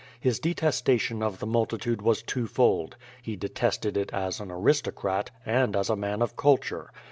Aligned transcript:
(His 0.19 0.39
detestation 0.39 1.21
of 1.21 1.37
the 1.37 1.45
multitude 1.45 2.01
was 2.01 2.23
two 2.23 2.47
fold: 2.47 2.95
he 3.21 3.35
detested 3.35 3.95
it 3.95 4.11
as 4.11 4.39
an 4.39 4.49
aristocrat, 4.49 5.29
and 5.45 5.75
as 5.75 5.91
a 5.91 5.95
man 5.95 6.23
of 6.23 6.35
culture. 6.35 6.89